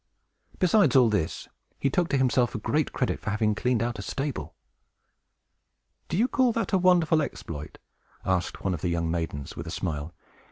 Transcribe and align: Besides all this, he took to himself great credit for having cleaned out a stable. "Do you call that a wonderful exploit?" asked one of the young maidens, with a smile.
Besides 0.57 0.95
all 0.95 1.09
this, 1.11 1.47
he 1.77 1.91
took 1.91 2.09
to 2.09 2.17
himself 2.17 2.55
great 2.63 2.91
credit 2.91 3.19
for 3.19 3.29
having 3.29 3.53
cleaned 3.53 3.83
out 3.83 3.99
a 3.99 4.01
stable. 4.01 4.55
"Do 6.09 6.17
you 6.17 6.27
call 6.27 6.51
that 6.53 6.73
a 6.73 6.79
wonderful 6.79 7.21
exploit?" 7.21 7.77
asked 8.25 8.63
one 8.63 8.73
of 8.73 8.81
the 8.81 8.89
young 8.89 9.11
maidens, 9.11 9.55
with 9.55 9.67
a 9.67 9.69
smile. 9.69 10.15